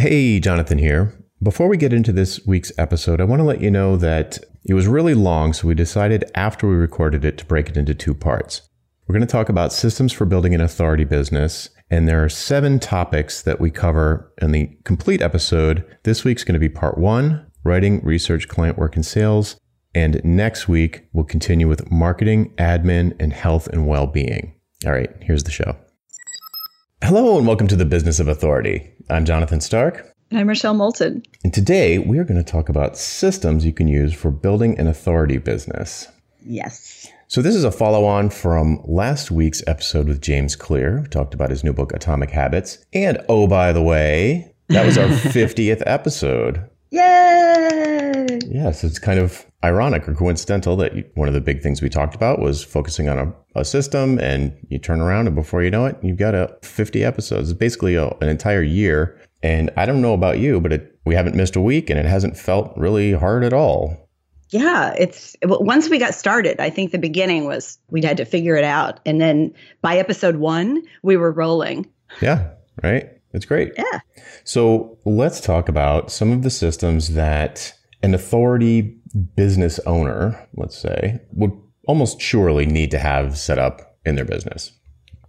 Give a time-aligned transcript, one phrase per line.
[0.00, 1.12] Hey, Jonathan here.
[1.42, 4.72] Before we get into this week's episode, I want to let you know that it
[4.72, 8.14] was really long, so we decided after we recorded it to break it into two
[8.14, 8.62] parts.
[9.06, 12.78] We're going to talk about systems for building an authority business, and there are seven
[12.78, 15.84] topics that we cover in the complete episode.
[16.04, 19.60] This week's going to be part one writing, research, client work, and sales.
[19.94, 24.54] And next week, we'll continue with marketing, admin, and health and well being.
[24.86, 25.76] All right, here's the show.
[27.02, 28.94] Hello, and welcome to the Business of Authority.
[29.10, 30.14] I'm Jonathan Stark.
[30.30, 31.24] And I'm Rochelle Moulton.
[31.42, 34.86] And today we are going to talk about systems you can use for building an
[34.86, 36.06] authority business.
[36.46, 37.08] Yes.
[37.26, 41.00] So, this is a follow on from last week's episode with James Clear.
[41.00, 42.78] We talked about his new book, Atomic Habits.
[42.92, 46.69] And oh, by the way, that was our 50th episode.
[46.90, 48.38] Yay!
[48.48, 51.88] Yes, it's kind of ironic or coincidental that you, one of the big things we
[51.88, 55.70] talked about was focusing on a, a, system, and you turn around, and before you
[55.70, 57.50] know it, you've got a 50 episodes.
[57.50, 59.20] It's basically a, an entire year.
[59.42, 62.06] And I don't know about you, but it, we haven't missed a week, and it
[62.06, 64.08] hasn't felt really hard at all.
[64.50, 68.56] Yeah, it's once we got started, I think the beginning was we had to figure
[68.56, 68.98] it out.
[69.06, 71.88] And then by episode one, we were rolling.
[72.20, 72.48] Yeah,
[72.82, 73.19] right.
[73.32, 73.72] It's great.
[73.76, 74.00] Yeah.
[74.44, 78.96] So let's talk about some of the systems that an authority
[79.36, 81.52] business owner, let's say, would
[81.86, 84.72] almost surely need to have set up in their business.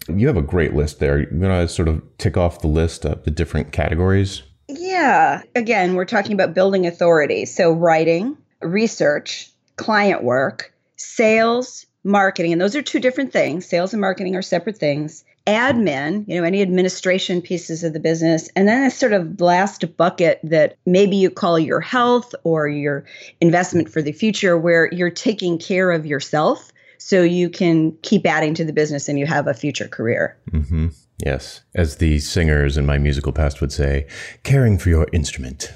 [0.07, 1.19] You have a great list there.
[1.19, 4.43] You're going to sort of tick off the list of the different categories.
[4.67, 5.43] Yeah.
[5.55, 7.45] Again, we're talking about building authority.
[7.45, 12.51] So, writing, research, client work, sales, marketing.
[12.51, 13.65] And those are two different things.
[13.65, 18.49] Sales and marketing are separate things admin, you know, any administration pieces of the business,
[18.55, 23.05] and then a sort of last bucket that maybe you call your health or your
[23.39, 28.53] investment for the future, where you're taking care of yourself so you can keep adding
[28.53, 30.37] to the business and you have a future career.
[30.51, 30.89] Mm-hmm.
[31.25, 31.61] Yes.
[31.75, 34.07] As the singers in my musical past would say,
[34.43, 35.71] caring for your instrument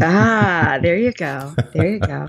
[0.00, 1.54] ah, there you go.
[1.72, 2.28] There you go.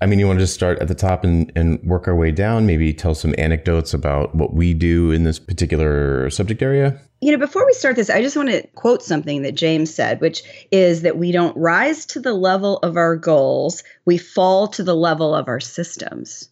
[0.00, 2.30] I mean, you want to just start at the top and, and work our way
[2.30, 7.00] down, maybe tell some anecdotes about what we do in this particular subject area?
[7.20, 10.20] You know, before we start this, I just want to quote something that James said,
[10.20, 10.42] which
[10.72, 14.96] is that we don't rise to the level of our goals, we fall to the
[14.96, 16.48] level of our systems.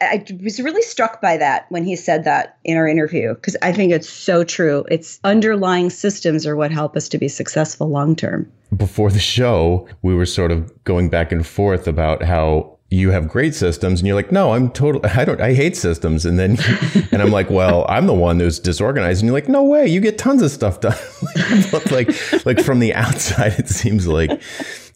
[0.00, 3.72] I was really struck by that when he said that in our interview because I
[3.72, 4.84] think it's so true.
[4.90, 8.50] It's underlying systems are what help us to be successful long term.
[8.76, 13.28] Before the show, we were sort of going back and forth about how you have
[13.28, 16.26] great systems and you're like, no, I'm total, I don't, I hate systems.
[16.26, 16.58] And then,
[17.12, 19.22] and I'm like, well, I'm the one who's disorganized.
[19.22, 20.98] And you're like, no way, you get tons of stuff done.
[21.90, 24.30] like, like from the outside, it seems like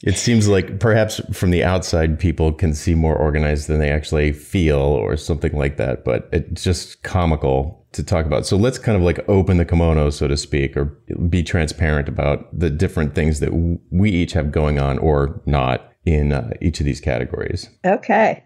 [0.02, 4.32] it seems like perhaps from the outside, people can see more organized than they actually
[4.32, 6.04] feel, or something like that.
[6.04, 8.46] But it's just comical to talk about.
[8.46, 10.86] So let's kind of like open the kimono, so to speak, or
[11.28, 13.52] be transparent about the different things that
[13.90, 17.68] we each have going on or not in uh, each of these categories.
[17.84, 18.44] Okay.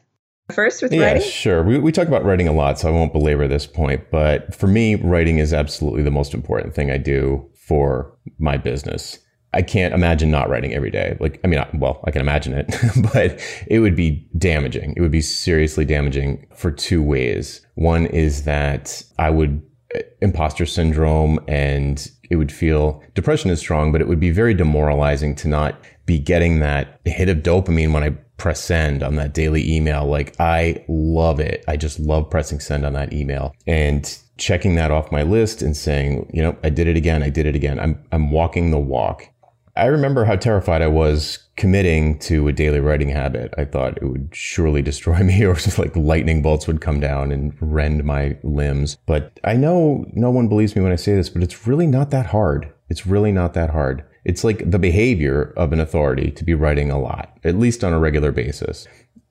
[0.53, 1.23] First with yeah, writing?
[1.23, 1.63] sure.
[1.63, 4.11] We, we talk about writing a lot, so I won't belabor this point.
[4.11, 9.19] But for me, writing is absolutely the most important thing I do for my business.
[9.55, 11.17] I can't imagine not writing every day.
[11.21, 12.67] Like, I mean, well, I can imagine it,
[13.13, 14.95] but it would be damaging.
[14.97, 17.65] It would be seriously damaging for two ways.
[17.75, 19.63] One is that I would
[19.95, 24.55] uh, imposter syndrome and it would feel depression is strong, but it would be very
[24.55, 29.33] demoralizing to not be getting that hit of dopamine when I press send on that
[29.33, 30.07] daily email.
[30.07, 31.65] Like I love it.
[31.69, 35.77] I just love pressing send on that email and checking that off my list and
[35.77, 37.23] saying, you know, I did it again.
[37.23, 37.79] I did it again.
[37.79, 39.29] I'm, I'm walking the walk.
[39.77, 43.53] I remember how terrified I was committing to a daily writing habit.
[43.59, 47.33] I thought it would surely destroy me or just like lightning bolts would come down
[47.33, 48.97] and rend my limbs.
[49.07, 52.11] But I know no one believes me when I say this, but it's really not
[52.11, 52.73] that hard.
[52.89, 54.05] It's really not that hard.
[54.25, 57.93] It's like the behavior of an authority to be writing a lot, at least on
[57.93, 58.87] a regular basis.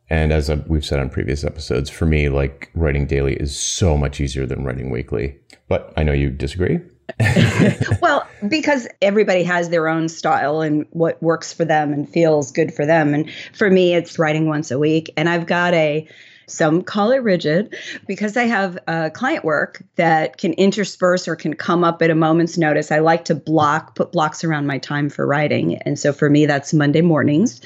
[0.09, 4.19] And as we've said on previous episodes, for me, like writing daily is so much
[4.19, 5.37] easier than writing weekly.
[5.67, 6.79] But I know you disagree.
[8.01, 12.73] well, because everybody has their own style and what works for them and feels good
[12.73, 13.13] for them.
[13.13, 15.11] And for me, it's writing once a week.
[15.17, 16.07] And I've got a,
[16.47, 17.75] some call it rigid
[18.07, 22.15] because I have uh, client work that can intersperse or can come up at a
[22.15, 22.91] moment's notice.
[22.91, 25.77] I like to block, put blocks around my time for writing.
[25.77, 27.61] And so for me, that's Monday mornings.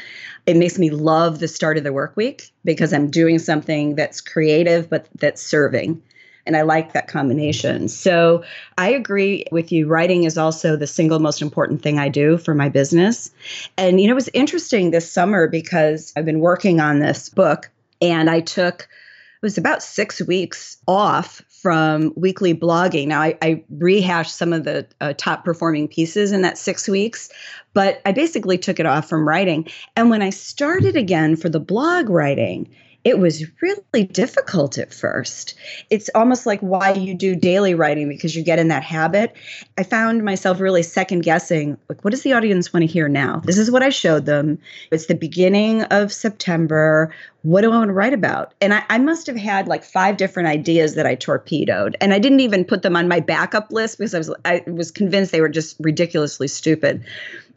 [0.46, 4.22] It makes me love the start of the work week because I'm doing something that's
[4.22, 6.02] creative, but that's serving.
[6.48, 7.88] And I like that combination.
[7.90, 8.44] So
[8.78, 9.86] I agree with you.
[9.86, 13.30] Writing is also the single most important thing I do for my business.
[13.78, 17.70] And, you know, it was interesting this summer because I've been working on this book
[18.02, 23.08] and I took, it was about six weeks off from weekly blogging.
[23.08, 27.30] Now, I, I rehashed some of the uh, top performing pieces in that six weeks,
[27.74, 29.68] but I basically took it off from writing.
[29.96, 32.70] And when I started again for the blog writing,
[33.08, 35.54] it was really difficult at first.
[35.90, 39.34] It's almost like why you do daily writing because you get in that habit.
[39.78, 43.42] I found myself really second guessing like, what does the audience want to hear now?
[43.46, 44.60] This is what I showed them.
[44.92, 47.16] It's the beginning of September.
[47.44, 48.54] What do I want to write about?
[48.60, 51.96] And I, I must have had like five different ideas that I torpedoed.
[52.02, 54.92] And I didn't even put them on my backup list because I was I was
[54.92, 57.06] convinced they were just ridiculously stupid.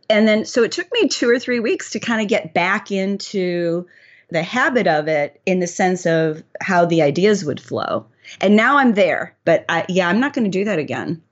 [0.08, 2.92] And then so it took me two or three weeks to kind of get back
[2.92, 3.88] into
[4.30, 8.06] the habit of it in the sense of how the ideas would flow.
[8.40, 11.22] And now I'm there, but I, yeah, I'm not going to do that again.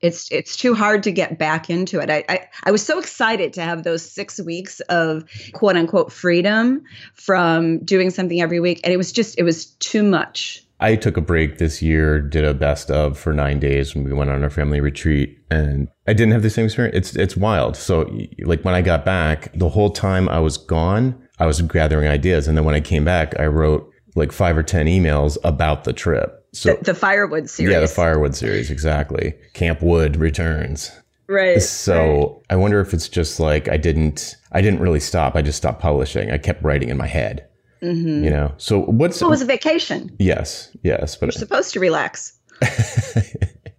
[0.00, 2.10] It's it's too hard to get back into it.
[2.10, 5.24] I, I I was so excited to have those six weeks of
[5.54, 6.82] quote unquote freedom
[7.14, 10.64] from doing something every week, and it was just it was too much.
[10.80, 14.12] I took a break this year, did a best of for nine days when we
[14.12, 16.94] went on our family retreat, and I didn't have the same experience.
[16.94, 17.74] It's it's wild.
[17.74, 22.08] So like when I got back, the whole time I was gone, I was gathering
[22.08, 22.48] ideas.
[22.48, 25.92] And then when I came back, I wrote like five or 10 emails about the
[25.92, 26.46] trip.
[26.52, 27.72] So the, the firewood series.
[27.72, 29.34] Yeah, the firewood series, exactly.
[29.54, 30.92] Camp Wood returns.
[31.26, 31.60] Right.
[31.60, 32.46] So right.
[32.50, 35.34] I wonder if it's just like I didn't I didn't really stop.
[35.34, 36.30] I just stopped publishing.
[36.30, 37.48] I kept writing in my head.
[37.82, 38.24] Mm-hmm.
[38.24, 38.54] You know.
[38.58, 40.14] So what's well, it was a vacation.
[40.18, 42.38] Yes, yes, but you're supposed to relax.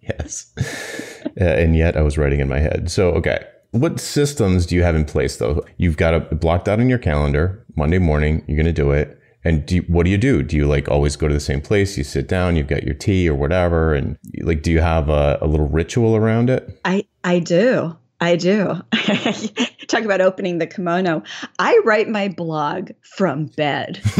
[0.01, 0.51] yes.
[0.60, 2.90] uh, and yet I was writing in my head.
[2.90, 5.66] So okay, what systems do you have in place though?
[5.77, 7.63] You've got it blocked out on your calendar.
[7.75, 9.19] Monday morning, you're going to do it.
[9.44, 10.42] And do you, what do you do?
[10.42, 11.98] Do you like always go to the same place?
[11.98, 15.38] You sit down, you've got your tea or whatever, and like, do you have a,
[15.39, 16.80] a little ritual around it?
[16.83, 17.95] I I do.
[18.19, 18.81] I do.
[19.88, 21.24] Talk about opening the kimono.
[21.60, 24.02] I write my blog from bed.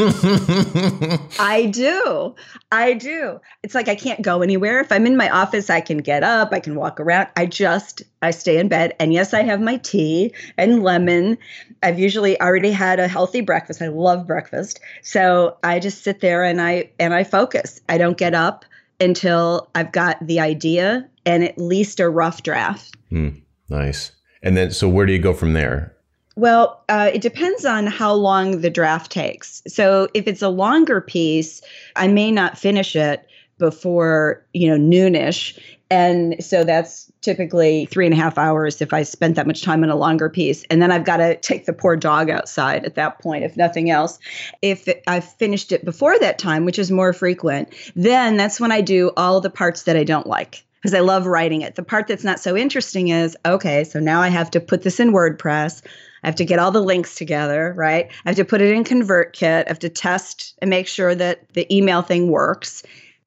[1.40, 2.36] I do.
[2.72, 3.40] I do.
[3.64, 4.80] It's like I can't go anywhere.
[4.80, 7.30] If I'm in my office, I can get up, I can walk around.
[7.36, 8.96] I just I stay in bed.
[9.00, 11.38] And yes, I have my tea and lemon.
[11.84, 13.82] I've usually already had a healthy breakfast.
[13.82, 14.80] I love breakfast.
[15.02, 17.82] So I just sit there and I and I focus.
[17.90, 18.66] I don't get up
[19.00, 22.96] until I've got the idea and at least a rough draft.
[23.12, 23.42] Mm.
[23.70, 24.12] Nice.
[24.46, 25.92] And then, so where do you go from there?
[26.38, 29.62] Well, uh, it depends on how long the draft takes.
[29.68, 31.62] So if it's a longer piece,
[31.96, 33.26] I may not finish it
[33.58, 35.58] before you know noonish,
[35.90, 39.82] and so that's typically three and a half hours if I spent that much time
[39.82, 40.66] on a longer piece.
[40.70, 43.90] And then I've got to take the poor dog outside at that point, if nothing
[43.90, 44.20] else.
[44.62, 48.82] If I've finished it before that time, which is more frequent, then that's when I
[48.82, 51.74] do all the parts that I don't like because I love writing it.
[51.74, 55.00] The part that's not so interesting is okay, so now I have to put this
[55.00, 55.82] in WordPress.
[56.24, 58.06] I have to get all the links together, right?
[58.24, 59.66] I have to put it in ConvertKit.
[59.66, 62.84] I have to test and make sure that the email thing works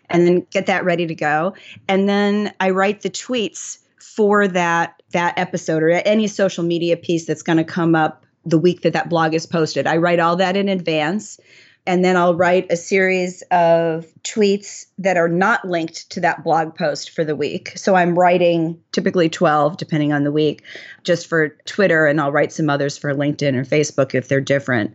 [0.09, 1.57] and then get that ready to go.
[1.89, 7.27] And then I write the tweets for that that episode or any social media piece
[7.27, 9.89] that's going to come up the week that that blog is posted.
[9.89, 11.41] I write all that in advance
[11.89, 16.75] and then I'll write a series of tweets that are not linked to that blog
[16.75, 17.73] post for the week.
[17.77, 20.63] So I'm writing typically 12, depending on the week,
[21.03, 24.95] just for Twitter, and I'll write some others for LinkedIn or Facebook if they're different.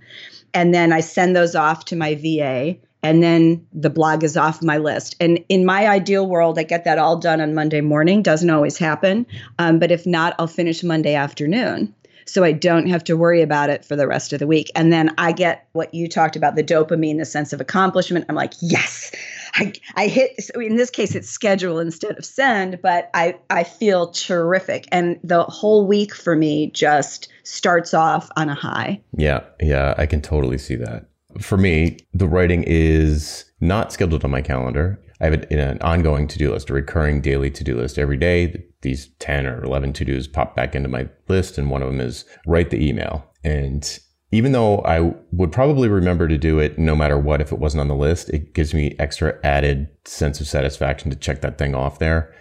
[0.54, 4.62] And then I send those off to my VA, and then the blog is off
[4.62, 5.16] my list.
[5.20, 8.22] And in my ideal world, I get that all done on Monday morning.
[8.22, 9.26] Doesn't always happen,
[9.58, 13.70] um, but if not, I'll finish Monday afternoon so I don't have to worry about
[13.70, 14.72] it for the rest of the week.
[14.76, 18.26] And then I get what you talked about the dopamine, the sense of accomplishment.
[18.30, 19.12] I'm like, yes,
[19.56, 23.64] I, I hit, so in this case, it's schedule instead of send, but I, I
[23.64, 24.88] feel terrific.
[24.92, 29.02] And the whole week for me just starts off on a high.
[29.18, 29.42] Yeah.
[29.60, 29.94] Yeah.
[29.98, 31.06] I can totally see that.
[31.40, 35.00] For me, the writing is not scheduled on my calendar.
[35.24, 38.62] I have an ongoing to do list, a recurring daily to do list every day.
[38.82, 42.02] These 10 or 11 to dos pop back into my list, and one of them
[42.02, 43.26] is write the email.
[43.42, 44.00] And
[44.34, 47.80] even though I would probably remember to do it no matter what if it wasn't
[47.80, 51.74] on the list, it gives me extra added sense of satisfaction to check that thing
[51.74, 52.36] off there.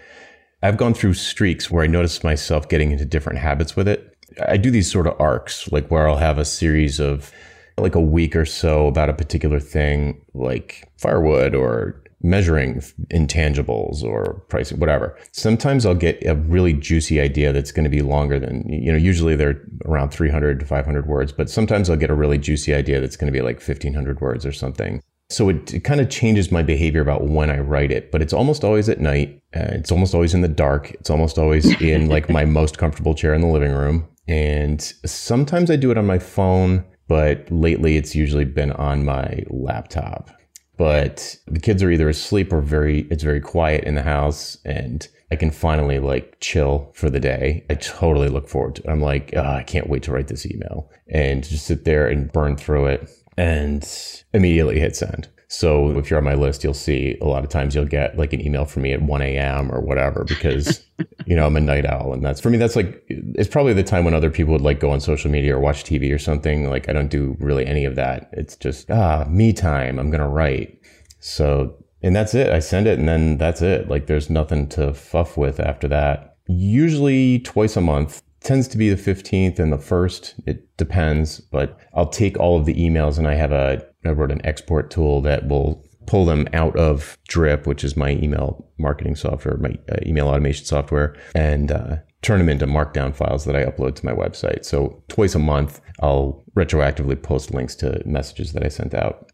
[0.60, 4.12] I've gone through streaks where I notice myself getting into different habits with it.
[4.48, 7.30] I do these sort of arcs, like where I'll have a series of
[7.78, 12.80] like a week or so about a particular thing, like firewood or measuring
[13.12, 15.16] intangibles or pricing, whatever.
[15.32, 18.98] Sometimes I'll get a really juicy idea that's going to be longer than, you know,
[18.98, 23.00] usually they're around 300 to 500 words, but sometimes I'll get a really juicy idea
[23.00, 25.02] that's going to be like 1500 words or something.
[25.30, 28.34] So it, it kind of changes my behavior about when I write it, but it's
[28.34, 29.42] almost always at night.
[29.56, 30.90] Uh, it's almost always in the dark.
[30.92, 34.06] It's almost always in like my most comfortable chair in the living room.
[34.28, 39.42] And sometimes I do it on my phone, but lately it's usually been on my
[39.48, 40.30] laptop.
[40.76, 45.08] But the kids are either asleep or very it's very quiet in the house and
[45.30, 47.64] I can finally like chill for the day.
[47.70, 48.90] I totally look forward to it.
[48.90, 52.30] I'm like, oh, I can't wait to write this email and just sit there and
[52.30, 53.82] burn through it and
[54.34, 55.28] immediately hit send.
[55.52, 58.32] So if you're on my list, you'll see a lot of times you'll get like
[58.32, 59.70] an email from me at 1 a.m.
[59.70, 60.82] or whatever because
[61.26, 62.56] you know I'm a night owl, and that's for me.
[62.56, 65.54] That's like it's probably the time when other people would like go on social media
[65.54, 66.70] or watch TV or something.
[66.70, 68.30] Like I don't do really any of that.
[68.32, 69.98] It's just ah me time.
[69.98, 70.80] I'm gonna write.
[71.20, 72.48] So and that's it.
[72.48, 73.88] I send it, and then that's it.
[73.88, 76.38] Like there's nothing to fuff with after that.
[76.46, 80.34] Usually twice a month tends to be the 15th and the 1st.
[80.46, 84.32] It depends, but I'll take all of the emails and I have a, I wrote
[84.32, 89.16] an export tool that will pull them out of Drip, which is my email marketing
[89.16, 93.64] software, my uh, email automation software, and uh, turn them into markdown files that I
[93.64, 94.64] upload to my website.
[94.64, 99.30] So twice a month, I'll retroactively post links to messages that I sent out.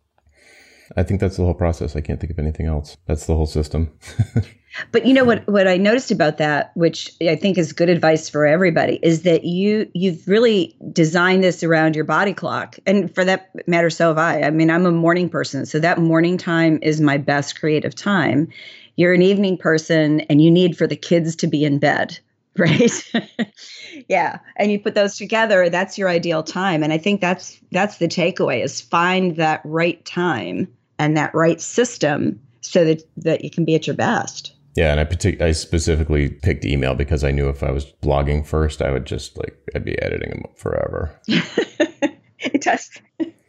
[0.97, 1.97] I think that's the whole process.
[1.97, 2.97] I can't think of anything else.
[3.07, 3.93] That's the whole system.
[4.93, 8.29] But you know what what I noticed about that, which I think is good advice
[8.29, 12.79] for everybody, is that you you've really designed this around your body clock.
[12.87, 14.43] And for that matter, so have I.
[14.43, 18.49] I mean, I'm a morning person, so that morning time is my best creative time.
[18.97, 22.19] You're an evening person and you need for the kids to be in bed,
[22.59, 23.13] right?
[24.09, 24.39] yeah.
[24.57, 26.83] And you put those together, that's your ideal time.
[26.83, 31.61] And I think that's that's the takeaway is find that right time and that right
[31.61, 34.53] system so that that you can be at your best.
[34.79, 38.47] Yeah, and I partic- I specifically picked email because I knew if I was blogging
[38.47, 41.21] first, I would just like I'd be editing them forever.
[41.27, 42.89] it does.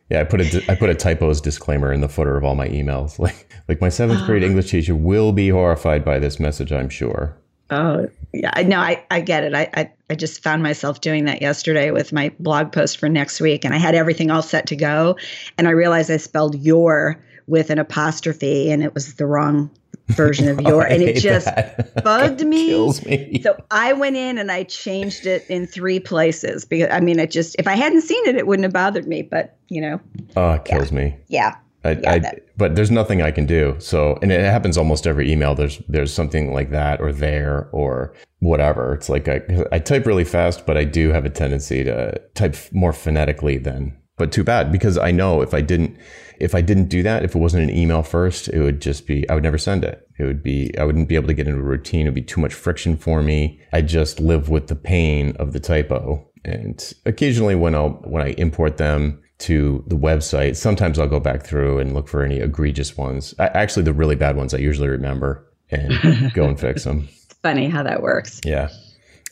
[0.10, 2.68] Yeah, I put a I put a typos disclaimer in the footer of all my
[2.70, 3.20] emails.
[3.20, 4.48] Like like my seventh grade ah.
[4.48, 6.72] English teacher will be horrified by this message.
[6.72, 7.38] I'm sure.
[7.70, 8.80] Oh yeah, I know.
[8.80, 9.54] I, I get it.
[9.54, 13.40] I, I I just found myself doing that yesterday with my blog post for next
[13.40, 15.16] week, and I had everything all set to go,
[15.60, 19.70] and I realized I spelled your with an apostrophe, and it was the wrong
[20.08, 22.04] version of oh, your and it just that.
[22.04, 22.92] bugged me.
[23.06, 23.42] me.
[23.42, 27.32] So I went in and I changed it in three places because I mean it
[27.32, 30.02] just if I hadn't seen it it wouldn't have bothered me but you know
[30.36, 30.98] oh it kills yeah.
[30.98, 33.76] me yeah I, yeah, I, but there's nothing I can do.
[33.80, 35.56] So, and it happens almost every email.
[35.56, 38.94] There's there's something like that or there or whatever.
[38.94, 39.42] It's like I,
[39.72, 43.96] I type really fast, but I do have a tendency to type more phonetically than.
[44.20, 45.98] But too bad because I know if I didn't
[46.40, 49.30] if I didn't do that, if it wasn't an email first, it would just be,
[49.30, 50.08] I would never send it.
[50.18, 52.06] It would be, I wouldn't be able to get into a routine.
[52.06, 53.60] It would be too much friction for me.
[53.74, 56.26] I just live with the pain of the typo.
[56.46, 61.46] And occasionally when I'll, when I import them to the website, sometimes I'll go back
[61.46, 63.34] through and look for any egregious ones.
[63.38, 67.10] I, actually, the really bad ones I usually remember and go and fix them.
[67.12, 68.40] It's funny how that works.
[68.46, 68.70] Yeah.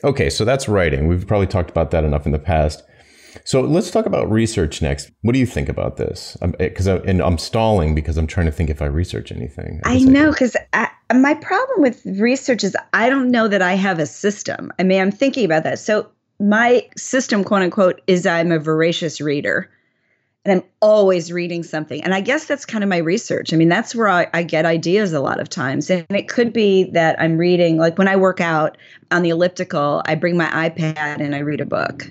[0.04, 0.28] Okay.
[0.28, 1.08] So that's writing.
[1.08, 2.82] We've probably talked about that enough in the past.
[3.44, 5.10] So let's talk about research next.
[5.22, 6.36] What do you think about this?
[6.58, 9.80] Because eh, and I'm stalling because I'm trying to think if I research anything.
[9.84, 10.56] I, I know because
[11.14, 14.72] my problem with research is I don't know that I have a system.
[14.78, 15.78] I mean, I'm thinking about that.
[15.78, 16.08] So
[16.40, 19.70] my system, quote unquote, is I'm a voracious reader
[20.44, 22.02] and I'm always reading something.
[22.02, 23.52] And I guess that's kind of my research.
[23.52, 25.90] I mean, that's where I, I, get ideas a lot of times.
[25.90, 28.78] And it could be that I'm reading, like when I work out
[29.10, 32.10] on the elliptical, I bring my iPad and I read a book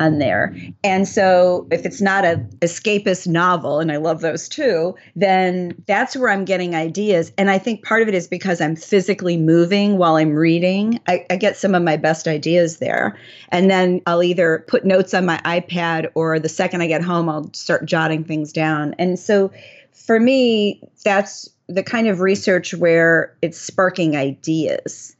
[0.00, 0.56] on there.
[0.82, 6.16] And so if it's not a escapist novel, and I love those too, then that's
[6.16, 7.30] where I'm getting ideas.
[7.38, 10.98] And I think part of it is because I'm physically moving while I'm reading.
[11.06, 13.16] I, I get some of my best ideas there.
[13.50, 17.28] And then I'll either put notes on my iPad or the second I get home,
[17.28, 18.94] I'll start jotting things down.
[18.98, 19.52] And so
[19.92, 25.14] for me, that's the kind of research where it's sparking ideas.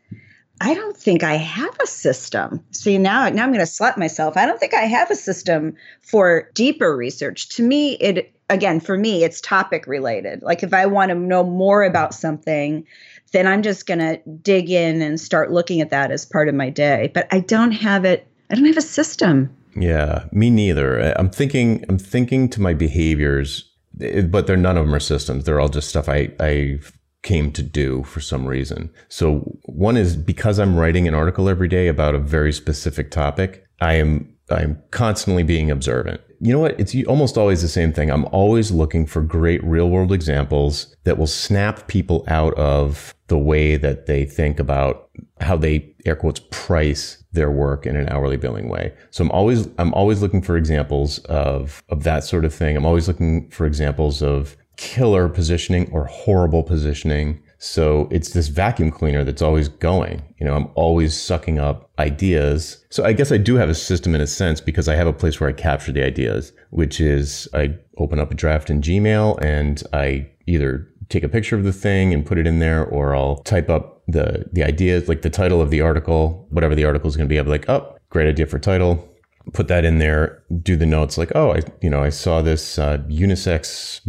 [0.61, 2.63] I don't think I have a system.
[2.71, 4.37] See now, now I'm going to slap myself.
[4.37, 7.49] I don't think I have a system for deeper research.
[7.57, 10.43] To me, it again for me, it's topic related.
[10.43, 12.87] Like if I want to know more about something,
[13.33, 16.55] then I'm just going to dig in and start looking at that as part of
[16.55, 17.11] my day.
[17.15, 18.27] But I don't have it.
[18.51, 19.57] I don't have a system.
[19.77, 21.15] Yeah, me neither.
[21.17, 21.85] I'm thinking.
[21.89, 25.45] I'm thinking to my behaviors, eh, but they're none of them are systems.
[25.45, 26.81] They're all just stuff I I
[27.23, 28.91] came to do for some reason.
[29.09, 33.67] So one is because I'm writing an article every day about a very specific topic,
[33.81, 36.21] I am I'm constantly being observant.
[36.41, 36.81] You know what?
[36.81, 38.11] It's almost always the same thing.
[38.11, 43.39] I'm always looking for great real world examples that will snap people out of the
[43.39, 45.09] way that they think about
[45.41, 48.93] how they air quotes price their work in an hourly billing way.
[49.11, 52.77] So I'm always I'm always looking for examples of of that sort of thing.
[52.77, 57.39] I'm always looking for examples of killer positioning or horrible positioning.
[57.59, 60.23] So it's this vacuum cleaner that's always going.
[60.39, 62.83] You know, I'm always sucking up ideas.
[62.89, 65.13] So I guess I do have a system in a sense because I have a
[65.13, 69.39] place where I capture the ideas, which is I open up a draft in Gmail
[69.43, 73.15] and I either take a picture of the thing and put it in there or
[73.15, 77.09] I'll type up the the ideas like the title of the article, whatever the article
[77.09, 77.39] is going to be.
[77.39, 79.10] I'll be like, "Oh, great idea for title."
[79.53, 82.79] Put that in there, do the notes like, "Oh, I you know, I saw this
[82.79, 84.01] uh, unisex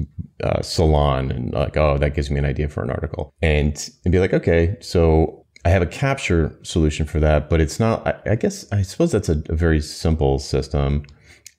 [0.43, 4.11] uh, salon and like, oh, that gives me an idea for an article." And and
[4.11, 8.05] be like, "Okay, so I have a capture solution for that, but it's not.
[8.07, 11.03] I, I guess I suppose that's a, a, very simple system.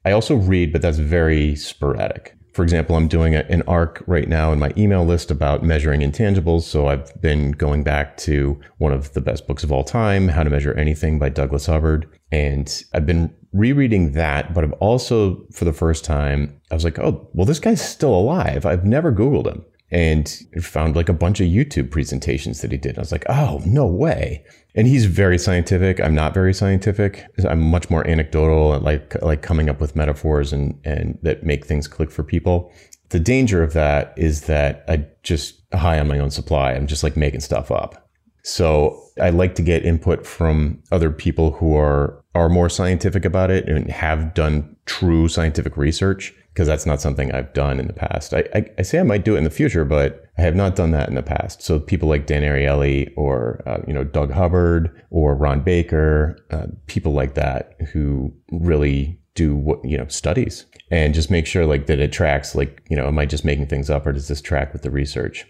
[0.04, 2.36] I also read, but that's very sporadic.
[2.52, 6.00] For example, I'm doing a, an arc right now in my email list about measuring
[6.00, 6.62] intangibles.
[6.62, 10.42] So I've been going back to one of the best books of all time, How
[10.42, 12.08] to Measure Anything by Douglas Hubbard.
[12.32, 16.98] And I've been rereading that, but I've also, for the first time, I was like,
[16.98, 18.64] oh, well, this guy's still alive.
[18.64, 20.26] I've never Googled him and
[20.62, 22.96] found like a bunch of YouTube presentations that he did.
[22.96, 24.42] I was like, oh, no way.
[24.74, 26.00] And he's very scientific.
[26.00, 27.26] I'm not very scientific.
[27.46, 31.66] I'm much more anecdotal and like like coming up with metaphors and and that make
[31.66, 32.72] things click for people.
[33.10, 36.72] The danger of that is that I just high on my own supply.
[36.72, 38.01] I'm just like making stuff up.
[38.42, 43.50] So I like to get input from other people who are are more scientific about
[43.50, 47.92] it and have done true scientific research because that's not something I've done in the
[47.92, 48.34] past.
[48.34, 50.76] I, I, I, say I might do it in the future, but I have not
[50.76, 51.62] done that in the past.
[51.62, 56.66] So people like Dan Ariely or uh, you know Doug Hubbard or Ron Baker, uh,
[56.86, 61.86] people like that who really do what you know studies and just make sure like
[61.86, 62.54] that it tracks.
[62.54, 64.90] Like you know, am I just making things up or does this track with the
[64.90, 65.46] research?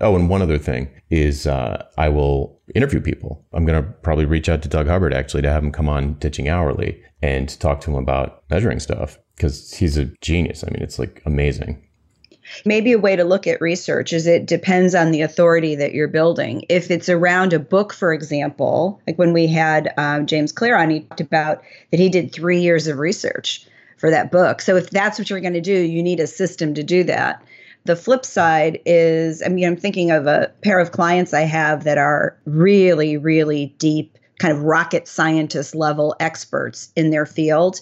[0.00, 3.44] Oh, and one other thing is uh, I will interview people.
[3.52, 6.14] I'm going to probably reach out to Doug Hubbard actually to have him come on
[6.14, 10.64] Ditching Hourly and talk to him about measuring stuff because he's a genius.
[10.64, 11.80] I mean, it's like amazing.
[12.66, 16.08] Maybe a way to look at research is it depends on the authority that you're
[16.08, 16.64] building.
[16.68, 20.90] If it's around a book, for example, like when we had um, James Clear on,
[20.90, 24.60] he talked about that he did three years of research for that book.
[24.60, 27.42] So if that's what you're going to do, you need a system to do that.
[27.84, 31.84] The flip side is, I mean, I'm thinking of a pair of clients I have
[31.84, 37.80] that are really, really deep, kind of rocket scientist level experts in their field.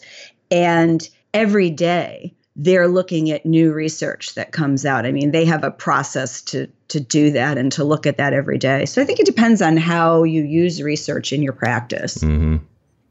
[0.50, 5.07] And every day they're looking at new research that comes out.
[5.07, 8.35] I mean, they have a process to to do that and to look at that
[8.35, 8.85] every day.
[8.85, 12.18] So I think it depends on how you use research in your practice.
[12.18, 12.59] Mm-hmm.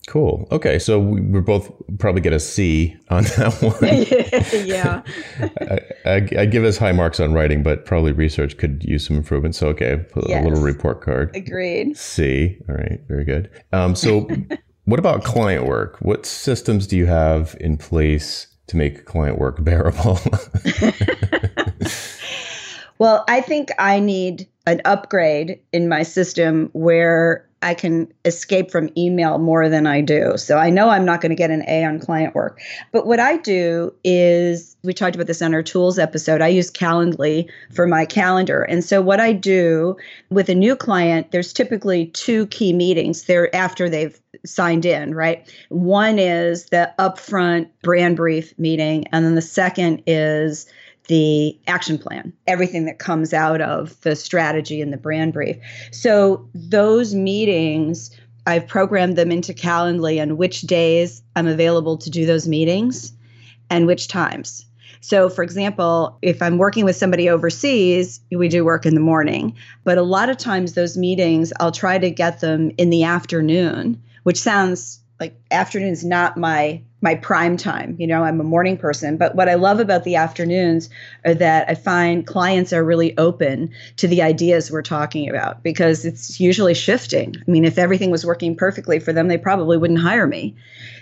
[0.07, 0.47] Cool.
[0.51, 4.65] Okay, so we, are both probably get a C on that one.
[4.67, 5.03] yeah.
[6.05, 9.15] I, I, I, give us high marks on writing, but probably research could use some
[9.15, 9.55] improvement.
[9.55, 10.43] So okay, put yes.
[10.43, 11.35] a little report card.
[11.35, 11.95] Agreed.
[11.95, 12.57] C.
[12.67, 12.99] All right.
[13.07, 13.49] Very good.
[13.73, 14.27] Um, so
[14.85, 15.97] what about client work?
[16.01, 20.19] What systems do you have in place to make client work bearable?
[22.97, 28.89] well, I think I need an upgrade in my system where I can escape from
[28.97, 30.33] email more than I do.
[30.37, 32.59] So I know I'm not going to get an A on client work.
[32.91, 36.41] But what I do is, we talked about this on our tools episode.
[36.41, 38.63] I use Calendly for my calendar.
[38.63, 39.95] And so what I do
[40.31, 45.47] with a new client, there's typically two key meetings there after they've signed in, right?
[45.69, 49.05] One is the upfront brand brief meeting.
[49.11, 50.65] And then the second is
[51.11, 55.57] the action plan, everything that comes out of the strategy and the brand brief.
[55.91, 62.25] So those meetings, I've programmed them into Calendly and which days I'm available to do
[62.25, 63.11] those meetings
[63.69, 64.65] and which times.
[65.01, 69.57] So, for example, if I'm working with somebody overseas, we do work in the morning.
[69.83, 74.01] But a lot of times, those meetings, I'll try to get them in the afternoon,
[74.23, 79.17] which sounds like afternoon's not my my prime time you know i'm a morning person.
[79.17, 80.89] But what i love about the afternoons
[81.25, 86.05] are that i find clients are really open to the ideas we're talking about because
[86.05, 87.35] it's usually shifting.
[87.35, 90.55] I mean if everything was working perfectly for them they probably wouldn't hire me.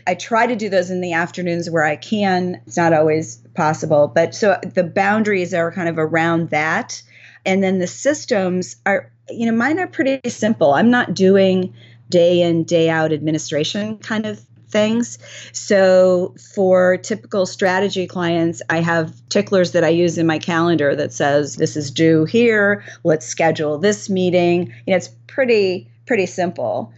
[0.07, 2.61] I try to do those in the afternoons where i can.
[2.65, 4.07] It's not always possible.
[4.07, 7.01] But so the boundaries are kind of around that.
[7.45, 10.73] And then the systems are you know mine are pretty simple.
[10.73, 11.73] I'm not doing
[12.09, 15.17] day in, day out administration kind of things.
[15.51, 21.13] So for typical strategy clients, I have ticklers that I use in my calendar that
[21.13, 24.67] says this is due here, let's schedule this meeting.
[24.85, 26.91] You know, it's pretty pretty simple.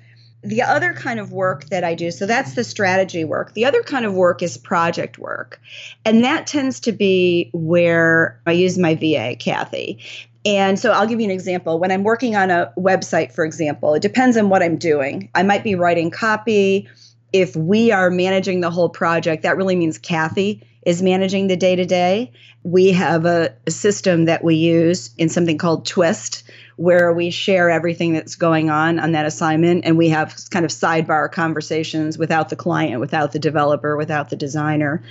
[0.44, 3.54] The other kind of work that I do, so that's the strategy work.
[3.54, 5.62] The other kind of work is project work.
[6.06, 10.00] And that tends to be where I use my VA, Kathy.
[10.46, 11.78] And so I'll give you an example.
[11.78, 15.30] When I'm working on a website, for example, it depends on what I'm doing.
[15.36, 16.90] I might be writing copy.
[17.34, 21.76] If we are managing the whole project, that really means Kathy is managing the day
[21.76, 22.32] to day.
[22.64, 26.44] We have a, a, system that we use in something called Twist,
[26.76, 29.86] where we share everything that's going on on that assignment.
[29.86, 34.36] And we have kind of sidebar conversations without the client, without the developer, without the
[34.36, 35.04] designer.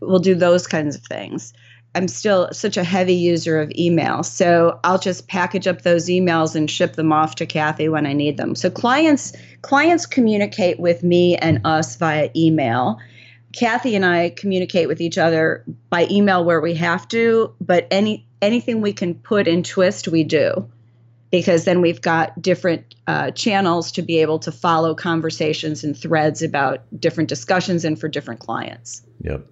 [0.00, 1.52] We'll do those kinds of things.
[1.96, 4.22] I'm still such a heavy user of email.
[4.22, 8.12] So I'll just package up those emails and ship them off to Kathy when I
[8.12, 8.54] need them.
[8.54, 9.32] So clients
[9.62, 12.98] clients communicate with me and us via email.
[13.54, 18.26] Kathy and I communicate with each other by email where we have to, but any
[18.42, 20.70] anything we can put in Twist, we do,
[21.30, 26.42] because then we've got different uh, channels to be able to follow conversations and threads
[26.42, 29.02] about different discussions and for different clients.
[29.22, 29.46] Yep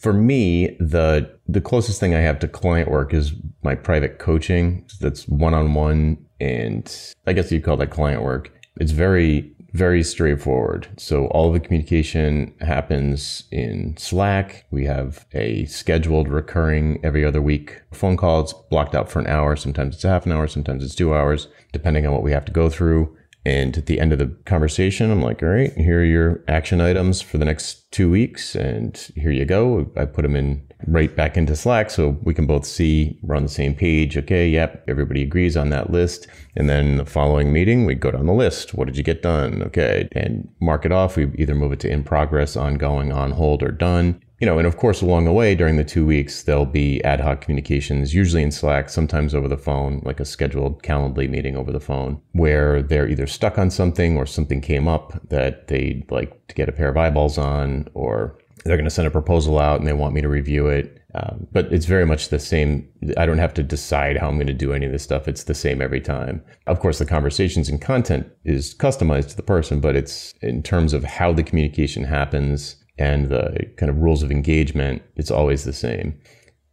[0.00, 4.86] for me, the the closest thing I have to client work is my private coaching.
[5.00, 6.90] That's one on one, and
[7.26, 8.50] I guess you'd call that client work.
[8.80, 10.88] It's very very straightforward.
[10.96, 14.64] So all the communication happens in Slack.
[14.72, 18.40] We have a scheduled recurring every other week phone call.
[18.40, 19.54] It's blocked out for an hour.
[19.54, 20.48] Sometimes it's half an hour.
[20.48, 23.16] Sometimes it's two hours, depending on what we have to go through.
[23.44, 26.80] And at the end of the conversation, I'm like, all right, here are your action
[26.80, 28.54] items for the next two weeks.
[28.54, 29.90] And here you go.
[29.96, 33.42] I put them in right back into Slack so we can both see we're on
[33.42, 34.16] the same page.
[34.16, 36.26] Okay, yep, everybody agrees on that list.
[36.54, 38.74] And then the following meeting, we go down the list.
[38.74, 39.62] What did you get done?
[39.62, 41.16] Okay, and mark it off.
[41.16, 44.66] We either move it to in progress, ongoing, on hold, or done you know, and
[44.66, 48.42] of course, along the way during the two weeks, there'll be ad hoc communications, usually
[48.42, 52.82] in Slack, sometimes over the phone, like a scheduled Calendly meeting over the phone, where
[52.82, 56.72] they're either stuck on something or something came up that they'd like to get a
[56.72, 60.14] pair of eyeballs on, or they're going to send a proposal out and they want
[60.14, 60.96] me to review it.
[61.14, 62.88] Um, but it's very much the same.
[63.16, 65.26] I don't have to decide how I'm going to do any of this stuff.
[65.26, 66.42] It's the same every time.
[66.66, 70.92] Of course, the conversations and content is customized to the person, but it's in terms
[70.92, 75.72] of how the communication happens and the kind of rules of engagement, it's always the
[75.72, 76.20] same.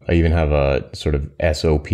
[0.10, 1.90] I even have a sort of SOP,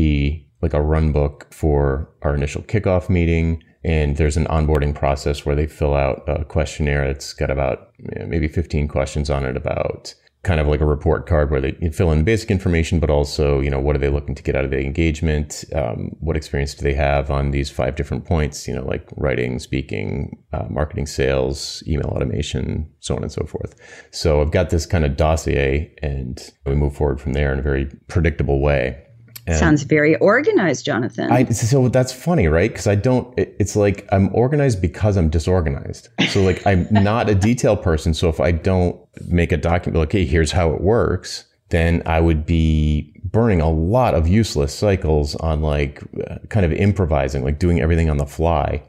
[0.62, 3.63] like a run book for our initial kickoff meeting.
[3.84, 8.48] And there's an onboarding process where they fill out a questionnaire It's got about maybe
[8.48, 12.25] 15 questions on it about kind of like a report card where they fill in
[12.25, 14.79] basic information, but also, you know, what are they looking to get out of the
[14.79, 15.63] engagement?
[15.73, 19.58] Um, what experience do they have on these five different points, you know, like writing,
[19.60, 23.75] speaking, uh, marketing, sales, email automation, so on and so forth.
[24.12, 27.63] So I've got this kind of dossier and we move forward from there in a
[27.63, 29.01] very predictable way.
[29.47, 31.32] And Sounds very organized, Jonathan.
[31.32, 32.71] I, so that's funny, right?
[32.71, 33.38] Because I don't.
[33.38, 36.08] It, it's like I'm organized because I'm disorganized.
[36.29, 38.13] So like I'm not a detail person.
[38.13, 38.97] So if I don't
[39.28, 43.69] make a document, like, hey, here's how it works, then I would be burning a
[43.69, 48.26] lot of useless cycles on like uh, kind of improvising, like doing everything on the
[48.26, 48.84] fly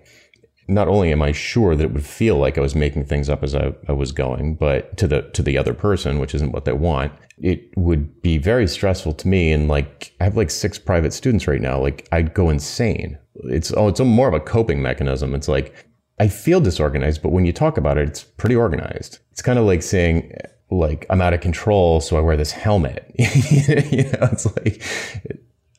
[0.69, 3.43] not only am I sure that it would feel like I was making things up
[3.43, 6.65] as I, I, was going, but to the to the other person, which isn't what
[6.65, 9.53] they want, it would be very stressful to me.
[9.53, 13.19] And like I have like six private students right now, like I'd go insane.
[13.45, 15.35] It's oh, it's a more of a coping mechanism.
[15.35, 15.87] It's like
[16.19, 19.19] I feel disorganized, but when you talk about it, it's pretty organized.
[19.33, 20.33] It's kind of like saying
[20.71, 23.11] like I'm out of control, so I wear this helmet.
[23.19, 24.83] you know, it's like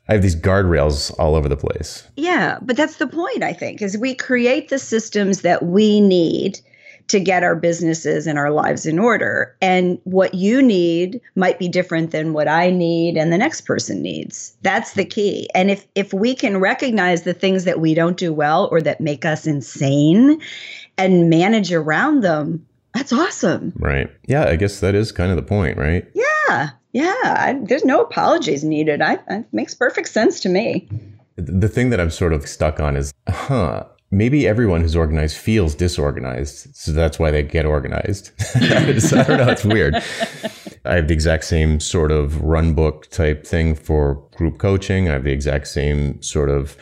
[0.08, 2.08] I have these guardrails all over the place.
[2.16, 6.60] Yeah, but that's the point, I think, is we create the systems that we need
[7.08, 9.56] to get our businesses and our lives in order.
[9.62, 14.02] And what you need might be different than what I need and the next person
[14.02, 14.56] needs.
[14.62, 15.50] That's the key.
[15.54, 19.02] And if if we can recognize the things that we don't do well or that
[19.02, 20.42] make us insane
[20.98, 23.74] and manage around them, that's awesome.
[23.76, 24.10] Right.
[24.26, 26.10] Yeah, I guess that is kind of the point, right?
[26.14, 26.70] Yeah.
[26.94, 29.02] Yeah, I, there's no apologies needed.
[29.02, 30.88] I, it makes perfect sense to me.
[31.36, 33.84] The thing that I'm sort of stuck on is, huh,
[34.16, 36.74] maybe everyone who's organized feels disorganized.
[36.74, 38.32] So that's why they get organized.
[38.56, 39.50] I don't know.
[39.50, 39.96] It's weird.
[40.86, 45.10] I have the exact same sort of run book type thing for group coaching.
[45.10, 46.78] I have the exact same sort of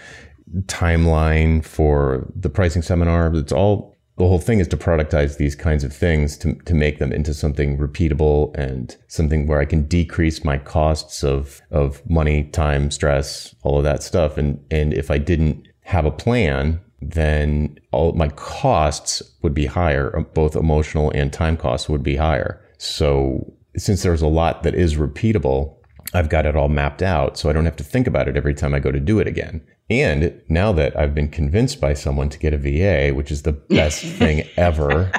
[0.65, 3.33] timeline for the pricing seminar.
[3.33, 6.99] It's all the whole thing is to productize these kinds of things to, to make
[6.99, 12.43] them into something repeatable and something where I can decrease my costs of, of money,
[12.43, 14.37] time, stress, all of that stuff.
[14.37, 16.79] And, and if I didn't have a plan,
[17.11, 22.15] then all my costs would be higher, uh, both emotional and time costs would be
[22.15, 22.61] higher.
[22.77, 25.75] So since there's a lot that is repeatable,
[26.13, 27.37] I've got it all mapped out.
[27.37, 29.27] So I don't have to think about it every time I go to do it
[29.27, 29.65] again.
[29.89, 33.51] And now that I've been convinced by someone to get a VA, which is the
[33.69, 35.11] best thing ever,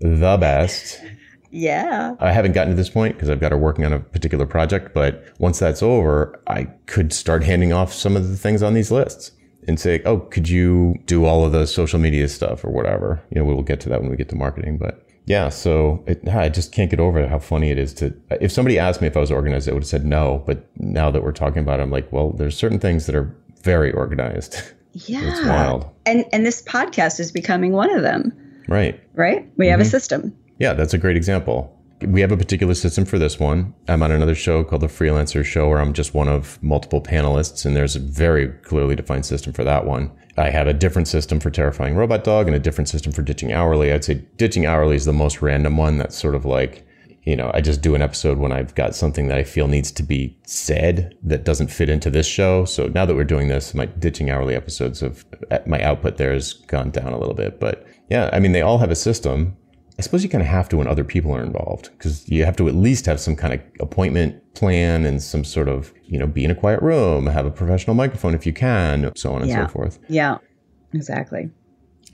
[0.00, 1.00] the best.
[1.50, 2.14] Yeah.
[2.20, 4.92] I haven't gotten to this point because I've got her working on a particular project,
[4.92, 8.90] but once that's over, I could start handing off some of the things on these
[8.90, 9.32] lists
[9.68, 13.38] and say, "Oh, could you do all of the social media stuff or whatever?" You
[13.40, 16.48] know, we'll get to that when we get to marketing, but Yeah, so it, I
[16.48, 18.14] just can't get over how funny it is to.
[18.40, 20.42] If somebody asked me if I was organized, I would have said no.
[20.46, 23.36] But now that we're talking about it, I'm like, well, there's certain things that are
[23.62, 24.62] very organized.
[25.06, 25.86] Yeah, it's wild.
[26.06, 28.32] And and this podcast is becoming one of them.
[28.68, 28.98] Right.
[29.14, 29.46] Right.
[29.56, 29.70] We mm-hmm.
[29.70, 29.90] have a mm-hmm.
[29.90, 30.36] system.
[30.58, 33.74] Yeah, that's a great example we have a particular system for this one.
[33.88, 37.66] I'm on another show called the Freelancer Show, where I'm just one of multiple panelists,
[37.66, 40.10] and there's a very clearly defined system for that one.
[40.36, 43.52] I have a different system for Terrifying Robot Dog and a different system for Ditching
[43.52, 43.92] Hourly.
[43.92, 45.98] I'd say Ditching Hourly is the most random one.
[45.98, 46.86] That's sort of like,
[47.24, 49.90] you know, I just do an episode when I've got something that I feel needs
[49.92, 52.64] to be said that doesn't fit into this show.
[52.64, 55.24] So now that we're doing this, my Ditching Hourly episodes of
[55.66, 57.58] my output there has gone down a little bit.
[57.58, 59.56] But yeah, I mean, they all have a system
[59.98, 62.56] I suppose you kind of have to when other people are involved because you have
[62.56, 66.26] to at least have some kind of appointment plan and some sort of, you know,
[66.26, 69.50] be in a quiet room, have a professional microphone if you can, so on and
[69.50, 69.66] yeah.
[69.66, 69.98] so forth.
[70.08, 70.38] Yeah,
[70.92, 71.50] exactly.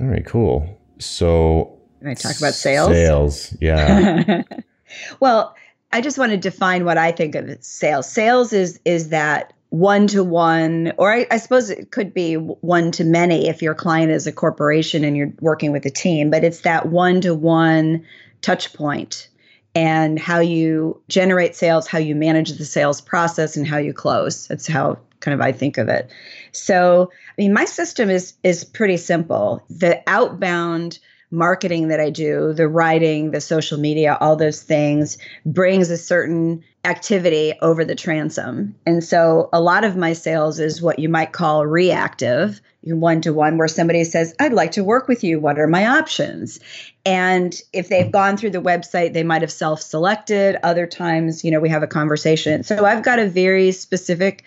[0.01, 0.79] All right, cool.
[0.99, 2.91] So, can I talk about sales?
[2.91, 4.43] Sales, yeah.
[5.21, 5.55] well,
[5.93, 8.11] I just want to define what I think of sales.
[8.11, 12.93] Sales is is that one to one, or I, I, suppose it could be one
[12.93, 16.45] to many if your client is a corporation and you're working with a team, but
[16.45, 18.07] it's that one to one
[18.41, 19.29] touch point
[19.75, 24.47] and how you generate sales, how you manage the sales process, and how you close.
[24.47, 26.09] That's how kind of I think of it.
[26.53, 29.61] So, I mean, my system is is pretty simple.
[29.71, 31.01] The outbound
[31.33, 36.63] marketing that I do, the writing, the social media, all those things brings a certain
[36.85, 38.75] activity over the transom.
[38.87, 43.33] And so a lot of my sales is what you might call reactive, one to
[43.33, 45.41] one, where somebody says, I'd like to work with you.
[45.41, 46.61] What are my options?
[47.07, 50.57] And if they've gone through the website, they might have self selected.
[50.63, 52.63] Other times, you know, we have a conversation.
[52.63, 54.45] So I've got a very specific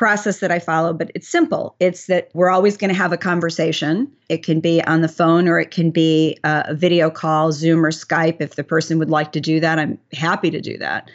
[0.00, 1.76] process that I follow, but it's simple.
[1.78, 4.10] It's that we're always going to have a conversation.
[4.30, 7.84] It can be on the phone or it can be uh, a video call, Zoom
[7.84, 8.38] or Skype.
[8.40, 11.10] If the person would like to do that, I'm happy to do that.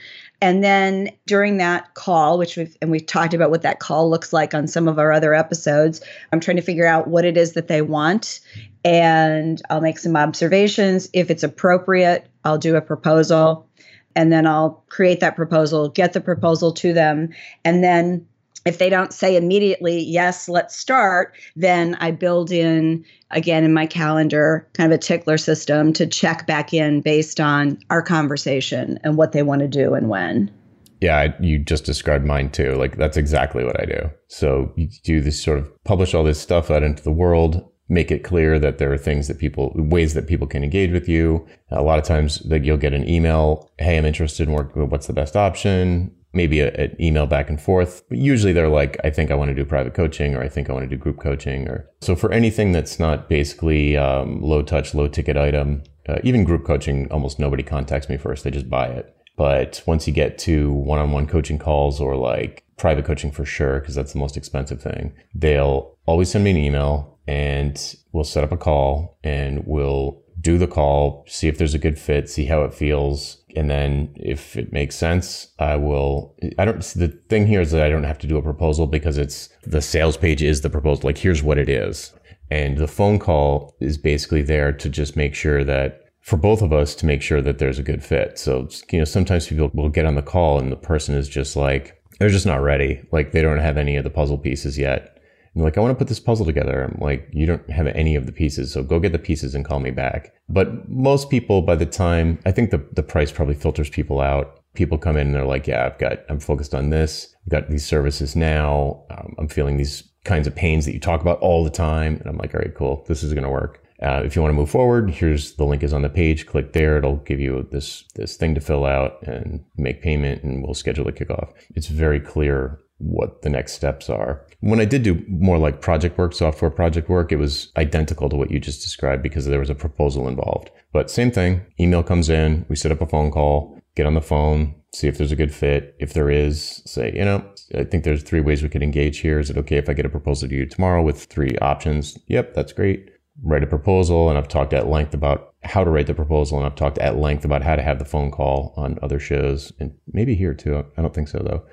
[0.45, 4.31] And then during that call, which we've and we've talked about what that call looks
[4.31, 7.53] like on some of our other episodes, I'm trying to figure out what it is
[7.53, 8.41] that they want.
[8.83, 11.09] And I'll make some observations.
[11.13, 13.67] If it's appropriate, I'll do a proposal.
[14.15, 17.29] And then I'll create that proposal, get the proposal to them,
[17.63, 18.27] and then
[18.65, 23.85] if they don't say immediately, yes, let's start, then I build in again in my
[23.85, 29.17] calendar kind of a tickler system to check back in based on our conversation and
[29.17, 30.51] what they want to do and when.
[30.99, 32.73] Yeah, I, you just described mine too.
[32.73, 34.09] Like that's exactly what I do.
[34.27, 38.09] So you do this sort of publish all this stuff out into the world, make
[38.09, 41.45] it clear that there are things that people, ways that people can engage with you.
[41.69, 44.71] A lot of times that you'll get an email, "Hey, I'm interested in work.
[44.73, 48.03] What's the best option?" Maybe an email back and forth.
[48.09, 50.69] But usually they're like, I think I want to do private coaching or I think
[50.69, 51.67] I want to do group coaching.
[51.67, 56.43] Or so for anything that's not basically um, low touch, low ticket item, uh, even
[56.43, 58.43] group coaching, almost nobody contacts me first.
[58.43, 59.15] They just buy it.
[59.37, 63.45] But once you get to one on one coaching calls or like private coaching for
[63.45, 68.23] sure, because that's the most expensive thing, they'll always send me an email and we'll
[68.23, 72.29] set up a call and we'll do the call, see if there's a good fit,
[72.29, 73.43] see how it feels.
[73.55, 76.35] And then if it makes sense, I will.
[76.57, 79.17] I don't, the thing here is that I don't have to do a proposal because
[79.17, 81.07] it's the sales page is the proposal.
[81.07, 82.13] Like, here's what it is.
[82.51, 86.73] And the phone call is basically there to just make sure that for both of
[86.73, 88.37] us to make sure that there's a good fit.
[88.37, 91.55] So, you know, sometimes people will get on the call and the person is just
[91.55, 93.01] like, they're just not ready.
[93.11, 95.14] Like they don't have any of the puzzle pieces yet
[95.63, 96.83] like, I want to put this puzzle together.
[96.83, 98.73] I'm like, you don't have any of the pieces.
[98.73, 100.33] So go get the pieces and call me back.
[100.49, 104.61] But most people, by the time, I think the, the price probably filters people out.
[104.73, 107.33] People come in and they're like, yeah, I've got, I'm focused on this.
[107.45, 109.03] I've got these services now.
[109.09, 112.17] Um, I'm feeling these kinds of pains that you talk about all the time.
[112.17, 113.05] And I'm like, all right, cool.
[113.07, 113.81] This is going to work.
[114.01, 116.45] Uh, if you want to move forward, here's the link is on the page.
[116.45, 116.97] Click there.
[116.97, 121.07] It'll give you this this thing to fill out and make payment, and we'll schedule
[121.07, 121.53] a kickoff.
[121.75, 124.45] It's very clear what the next steps are.
[124.61, 128.35] When I did do more like project work, software project work, it was identical to
[128.35, 130.71] what you just described because there was a proposal involved.
[130.93, 134.21] But same thing, email comes in, we set up a phone call, get on the
[134.21, 135.95] phone, see if there's a good fit.
[135.99, 137.45] If there is, say, you know,
[137.77, 139.39] I think there's three ways we could engage here.
[139.39, 142.17] Is it okay if I get a proposal to you tomorrow with three options?
[142.27, 143.09] Yep, that's great.
[143.43, 146.65] Write a proposal, and I've talked at length about how to write the proposal, and
[146.65, 149.93] I've talked at length about how to have the phone call on other shows, and
[150.13, 150.85] maybe here too.
[150.97, 151.65] I don't think so though.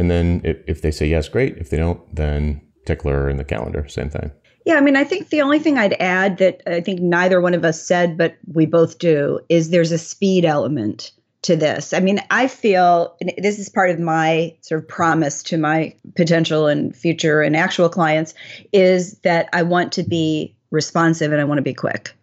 [0.00, 1.58] And then if, if they say yes, great.
[1.58, 4.30] If they don't, then tickler in the calendar, same thing.
[4.64, 7.52] Yeah, I mean, I think the only thing I'd add that I think neither one
[7.52, 11.92] of us said, but we both do, is there's a speed element to this.
[11.92, 16.66] I mean, I feel this is part of my sort of promise to my potential
[16.66, 18.32] and future and actual clients
[18.72, 22.14] is that I want to be responsive and I want to be quick.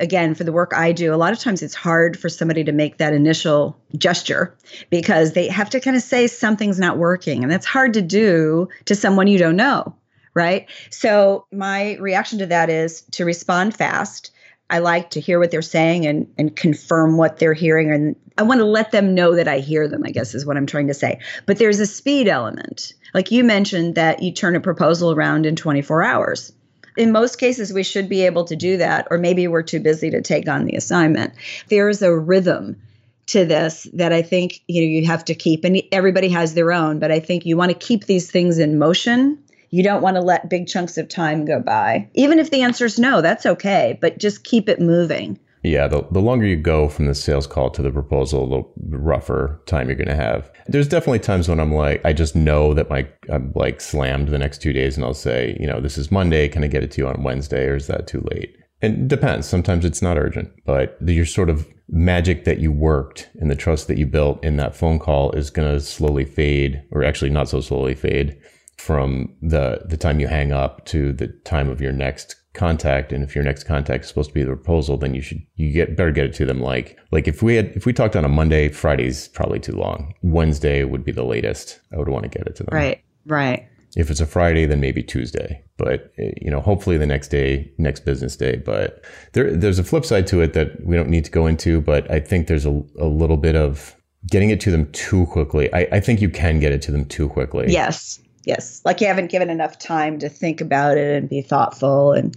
[0.00, 2.72] Again, for the work I do, a lot of times it's hard for somebody to
[2.72, 4.56] make that initial gesture
[4.88, 7.42] because they have to kind of say something's not working.
[7.42, 9.94] And that's hard to do to someone you don't know.
[10.32, 10.68] Right.
[10.90, 14.30] So my reaction to that is to respond fast.
[14.70, 17.90] I like to hear what they're saying and, and confirm what they're hearing.
[17.90, 20.56] And I want to let them know that I hear them, I guess is what
[20.56, 21.18] I'm trying to say.
[21.46, 22.92] But there's a speed element.
[23.12, 26.52] Like you mentioned, that you turn a proposal around in 24 hours
[26.96, 30.10] in most cases we should be able to do that or maybe we're too busy
[30.10, 31.32] to take on the assignment.
[31.68, 32.80] There's a rhythm
[33.26, 36.72] to this that i think you know you have to keep and everybody has their
[36.72, 39.38] own but i think you want to keep these things in motion.
[39.72, 42.08] You don't want to let big chunks of time go by.
[42.14, 46.06] Even if the answer is no that's okay but just keep it moving yeah, the,
[46.10, 49.96] the longer you go from the sales call to the proposal, the rougher time you're
[49.96, 50.50] going to have.
[50.66, 54.38] There's definitely times when I'm like, I just know that my I'm like slammed the
[54.38, 56.48] next two days, and I'll say, you know, this is Monday.
[56.48, 58.56] Can I get it to you on Wednesday, or is that too late?
[58.80, 59.46] It depends.
[59.46, 63.88] Sometimes it's not urgent, but your sort of magic that you worked and the trust
[63.88, 67.48] that you built in that phone call is going to slowly fade, or actually not
[67.48, 68.38] so slowly fade
[68.78, 73.24] from the the time you hang up to the time of your next contact and
[73.24, 75.96] if your next contact is supposed to be the proposal then you should you get
[75.96, 78.28] better get it to them like like if we had if we talked on a
[78.28, 80.12] monday friday's probably too long.
[80.22, 81.80] Wednesday would be the latest.
[81.94, 82.76] I would want to get it to them.
[82.76, 83.66] Right right.
[83.96, 87.72] If it's a friday then maybe tuesday but eh, you know hopefully the next day
[87.78, 91.24] next business day but there there's a flip side to it that we don't need
[91.24, 93.96] to go into but i think there's a, a little bit of
[94.26, 95.72] getting it to them too quickly.
[95.72, 97.72] I, I think you can get it to them too quickly.
[97.72, 102.12] Yes yes like you haven't given enough time to think about it and be thoughtful
[102.12, 102.36] and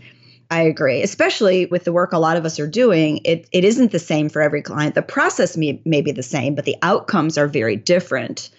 [0.51, 3.21] I agree, especially with the work a lot of us are doing.
[3.25, 4.93] It, it isn't the same for every client.
[4.93, 8.51] The process may, may be the same, but the outcomes are very different.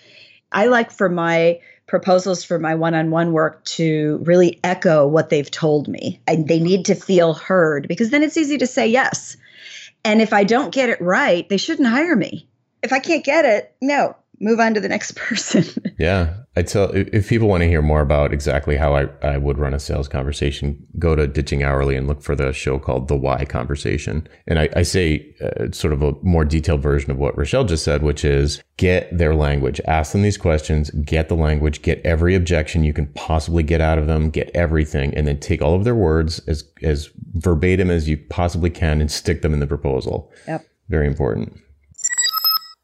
[0.50, 5.28] I like for my proposals for my one on one work to really echo what
[5.28, 6.20] they've told me.
[6.26, 9.36] And they need to feel heard because then it's easy to say yes.
[10.04, 12.48] And if I don't get it right, they shouldn't hire me.
[12.82, 15.64] If I can't get it, no, move on to the next person.
[15.98, 16.34] yeah.
[16.56, 19.74] I tell if people want to hear more about exactly how I, I would run
[19.74, 23.44] a sales conversation, go to Ditching Hourly and look for the show called The Why
[23.44, 24.28] Conversation.
[24.46, 27.84] And I, I say uh, sort of a more detailed version of what Rochelle just
[27.84, 32.36] said, which is get their language, ask them these questions, get the language, get every
[32.36, 35.82] objection you can possibly get out of them, get everything, and then take all of
[35.84, 40.30] their words as, as verbatim as you possibly can and stick them in the proposal.
[40.46, 40.64] Yep.
[40.88, 41.58] Very important.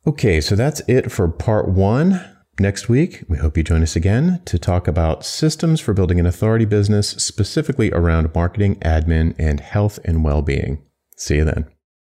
[0.07, 2.25] Okay, so that's it for part one.
[2.59, 6.27] Next week, we hope you join us again to talk about systems for building an
[6.27, 10.83] authority business, specifically around marketing, admin, and health and well being.
[11.17, 11.67] See you then.